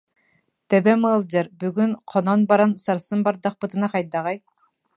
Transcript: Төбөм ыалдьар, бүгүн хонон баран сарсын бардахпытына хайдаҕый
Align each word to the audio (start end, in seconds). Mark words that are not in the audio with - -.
Төбөм 0.69 1.01
ыалдьар, 1.09 1.47
бүгүн 1.59 1.91
хонон 2.11 2.41
баран 2.49 2.71
сарсын 2.83 3.19
бардахпытына 3.25 3.87
хайдаҕый 3.91 4.37